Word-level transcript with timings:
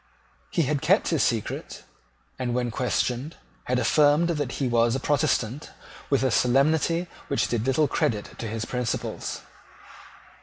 He 0.49 0.63
had 0.63 0.81
kept 0.81 1.09
his 1.09 1.21
secret, 1.21 1.83
and, 2.39 2.55
when 2.55 2.71
questioned, 2.71 3.35
had 3.65 3.77
affirmed 3.77 4.29
that 4.29 4.53
he 4.53 4.67
was 4.67 4.95
a 4.95 4.99
Protestant 4.99 5.69
with 6.09 6.23
a 6.23 6.31
solemnity 6.31 7.05
which 7.27 7.47
did 7.47 7.67
little 7.67 7.87
credit 7.87 8.39
to 8.39 8.47
his 8.47 8.65
principles. 8.65 9.41